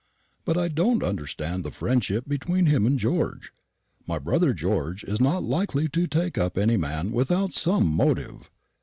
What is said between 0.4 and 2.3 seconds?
But I don't understand the friendship